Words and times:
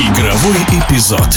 Игровой 0.00 0.56
эпизод. 0.80 1.28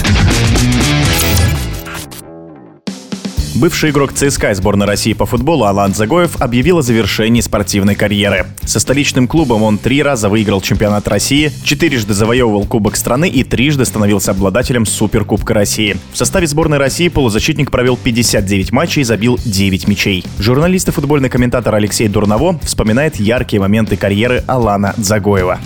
Бывший 3.55 3.89
игрок 3.89 4.13
ЦСКА 4.13 4.55
сборной 4.55 4.87
России 4.87 5.11
по 5.11 5.25
футболу 5.25 5.65
Алан 5.65 5.93
Загоев 5.93 6.41
объявил 6.41 6.77
о 6.77 6.81
завершении 6.81 7.41
спортивной 7.41 7.95
карьеры. 7.95 8.45
Со 8.63 8.79
столичным 8.79 9.27
клубом 9.27 9.63
он 9.63 9.77
три 9.77 10.01
раза 10.01 10.29
выиграл 10.29 10.61
чемпионат 10.61 11.09
России, 11.09 11.51
четырежды 11.65 12.13
завоевывал 12.13 12.63
Кубок 12.63 12.95
страны 12.95 13.27
и 13.27 13.43
трижды 13.43 13.83
становился 13.83 14.31
обладателем 14.31 14.85
Суперкубка 14.85 15.53
России. 15.53 15.97
В 16.13 16.17
составе 16.17 16.47
сборной 16.47 16.77
России 16.77 17.09
полузащитник 17.09 17.69
провел 17.69 17.97
59 17.97 18.71
матчей 18.71 19.01
и 19.01 19.05
забил 19.05 19.37
9 19.43 19.89
мячей. 19.89 20.23
Журналист 20.39 20.87
и 20.87 20.91
футбольный 20.91 21.29
комментатор 21.29 21.75
Алексей 21.75 22.07
Дурново 22.07 22.59
вспоминает 22.63 23.17
яркие 23.17 23.59
моменты 23.59 23.97
карьеры 23.97 24.41
Алана 24.47 24.95
Загоева. 24.95 25.59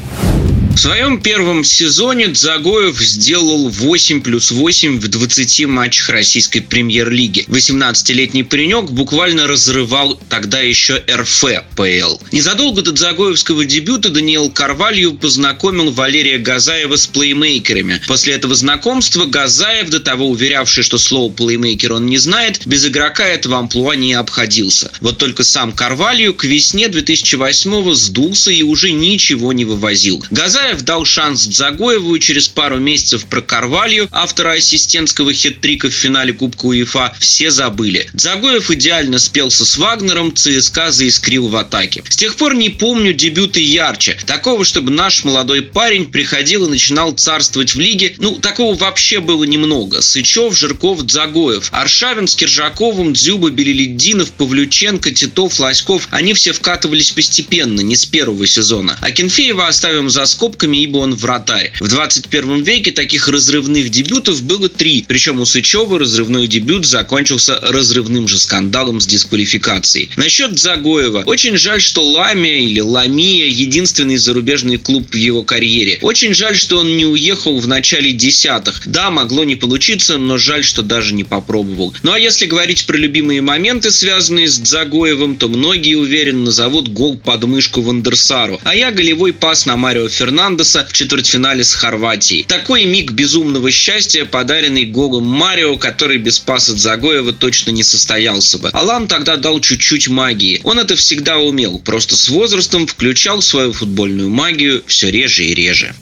В 0.77 0.79
своем 0.79 1.19
первом 1.19 1.63
сезоне 1.63 2.27
Дзагоев 2.27 2.99
сделал 2.99 3.67
8 3.67 4.21
плюс 4.21 4.51
8 4.51 4.99
в 4.99 5.07
20 5.07 5.65
матчах 5.65 6.09
российской 6.09 6.59
премьер-лиги. 6.59 7.45
18-летний 7.47 8.43
паренек 8.43 8.91
буквально 8.91 9.47
разрывал 9.47 10.21
тогда 10.29 10.59
еще 10.59 11.03
РФПЛ. 11.09 12.19
Незадолго 12.31 12.83
до 12.83 12.91
Дзагоевского 12.91 13.65
дебюта 13.65 14.09
Даниэл 14.09 14.51
Карвалью 14.51 15.15
познакомил 15.15 15.89
Валерия 15.89 16.37
Газаева 16.37 16.95
с 16.95 17.07
плеймейкерами. 17.07 17.99
После 18.07 18.35
этого 18.35 18.53
знакомства 18.53 19.25
Газаев, 19.25 19.89
до 19.89 19.99
того 19.99 20.29
уверявший, 20.29 20.83
что 20.83 20.99
слово 20.99 21.33
плеймейкер 21.33 21.93
он 21.93 22.05
не 22.05 22.19
знает, 22.19 22.67
без 22.67 22.85
игрока 22.85 23.25
этого 23.25 23.57
амплуа 23.57 23.95
не 23.95 24.13
обходился. 24.13 24.91
Вот 25.01 25.17
только 25.17 25.43
сам 25.43 25.71
Карвалью 25.71 26.35
к 26.35 26.43
весне 26.43 26.85
2008-го 26.85 27.95
сдулся 27.95 28.51
и 28.51 28.61
уже 28.61 28.91
ничего 28.91 29.53
не 29.53 29.65
вывозил. 29.65 30.23
Газаев 30.29 30.66
Караваев 30.67 30.83
дал 30.83 31.05
шанс 31.05 31.45
Дзагоеву 31.45 32.19
через 32.19 32.49
пару 32.49 32.77
месяцев 32.77 33.25
про 33.25 33.41
Карвалью, 33.41 34.09
автора 34.11 34.51
ассистентского 34.51 35.31
хет-трика 35.31 35.89
в 35.89 35.93
финале 35.93 36.33
Кубка 36.33 36.65
УЕФА, 36.65 37.15
все 37.19 37.51
забыли. 37.51 38.09
Дзагоев 38.13 38.69
идеально 38.69 39.17
спелся 39.17 39.63
с 39.65 39.77
Вагнером, 39.77 40.35
ЦСКА 40.35 40.91
заискрил 40.91 41.47
в 41.47 41.55
атаке. 41.55 42.03
С 42.09 42.17
тех 42.17 42.35
пор 42.35 42.53
не 42.53 42.69
помню 42.69 43.13
дебюты 43.13 43.61
ярче. 43.61 44.17
Такого, 44.25 44.65
чтобы 44.65 44.91
наш 44.91 45.23
молодой 45.23 45.61
парень 45.61 46.11
приходил 46.11 46.65
и 46.65 46.69
начинал 46.69 47.13
царствовать 47.13 47.73
в 47.73 47.79
лиге, 47.79 48.15
ну, 48.17 48.35
такого 48.35 48.75
вообще 48.75 49.21
было 49.21 49.45
немного. 49.45 50.01
Сычев, 50.01 50.53
Жирков, 50.57 51.05
Дзагоев. 51.05 51.69
Аршавин 51.71 52.27
с 52.27 52.35
Киржаковым, 52.35 53.13
Дзюба, 53.13 53.51
Белеледдинов, 53.51 54.31
Павлюченко, 54.33 55.11
Титов, 55.11 55.61
Лоськов, 55.61 56.09
они 56.11 56.33
все 56.33 56.51
вкатывались 56.51 57.11
постепенно, 57.11 57.79
не 57.79 57.95
с 57.95 58.05
первого 58.05 58.45
сезона. 58.45 58.97
А 58.99 59.11
Кенфеева 59.11 59.67
оставим 59.67 60.09
за 60.09 60.25
скоб 60.25 60.56
скобками, 60.57 60.77
ибо 60.77 60.97
он 60.97 61.13
вратарь. 61.15 61.71
В 61.79 61.87
21 61.87 62.63
веке 62.63 62.91
таких 62.91 63.27
разрывных 63.27 63.89
дебютов 63.89 64.41
было 64.41 64.69
три. 64.69 65.05
Причем 65.07 65.39
у 65.39 65.45
Сычева 65.45 65.99
разрывной 65.99 66.47
дебют 66.47 66.85
закончился 66.85 67.59
разрывным 67.61 68.27
же 68.27 68.39
скандалом 68.39 68.99
с 68.99 69.05
дисквалификацией. 69.05 70.09
Насчет 70.15 70.57
Загоева. 70.57 71.23
Очень 71.25 71.57
жаль, 71.57 71.81
что 71.81 72.03
Ламия 72.03 72.59
или 72.59 72.79
Ламия 72.79 73.47
единственный 73.47 74.17
зарубежный 74.17 74.77
клуб 74.77 75.11
в 75.11 75.15
его 75.15 75.43
карьере. 75.43 75.99
Очень 76.01 76.33
жаль, 76.33 76.55
что 76.55 76.79
он 76.79 76.97
не 76.97 77.05
уехал 77.05 77.59
в 77.59 77.67
начале 77.67 78.11
десятых. 78.11 78.81
Да, 78.85 79.11
могло 79.11 79.43
не 79.43 79.55
получиться, 79.55 80.17
но 80.17 80.37
жаль, 80.37 80.63
что 80.63 80.81
даже 80.81 81.13
не 81.13 81.23
попробовал. 81.23 81.93
Ну 82.01 82.13
а 82.13 82.19
если 82.19 82.47
говорить 82.47 82.85
про 82.87 82.97
любимые 82.97 83.41
моменты, 83.41 83.91
связанные 83.91 84.47
с 84.47 84.55
Загоевым, 84.55 85.35
то 85.35 85.49
многие 85.49 85.95
уверенно 85.95 86.45
назовут 86.45 86.89
гол 86.89 87.17
под 87.17 87.43
мышку 87.43 87.81
Вандерсару. 87.81 88.59
А 88.63 88.75
я 88.75 88.91
голевой 88.91 89.33
пас 89.33 89.65
на 89.65 89.77
Марио 89.77 90.09
Фернандо 90.09 90.46
Фернандеса 90.47 90.85
в 90.87 90.93
четвертьфинале 90.93 91.63
с 91.63 91.73
Хорватией. 91.73 92.43
Такой 92.43 92.85
миг 92.85 93.11
безумного 93.11 93.69
счастья, 93.69 94.23
подаренный 94.23 94.85
голом 94.85 95.25
Марио, 95.25 95.75
который 95.75 96.19
без 96.19 96.39
паса 96.39 96.77
Загоева 96.77 97.33
точно 97.33 97.71
не 97.71 97.83
состоялся 97.83 98.57
бы. 98.57 98.69
Алан 98.69 99.09
тогда 99.09 99.35
дал 99.35 99.59
чуть-чуть 99.59 100.07
магии. 100.07 100.61
Он 100.63 100.79
это 100.79 100.95
всегда 100.95 101.37
умел, 101.37 101.79
просто 101.79 102.15
с 102.15 102.29
возрастом 102.29 102.87
включал 102.87 103.41
свою 103.41 103.73
футбольную 103.73 104.29
магию 104.29 104.83
все 104.87 105.11
реже 105.11 105.43
и 105.43 105.53
реже. 105.53 105.93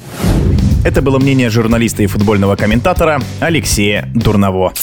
Это 0.83 1.01
было 1.01 1.17
мнение 1.17 1.49
журналиста 1.49 2.03
и 2.03 2.05
футбольного 2.05 2.55
комментатора 2.55 3.19
Алексея 3.39 4.11
Дурново. 4.13 4.75